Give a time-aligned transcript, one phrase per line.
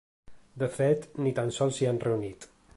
[0.63, 2.53] De fet, ni tan sols s’hi han reunit.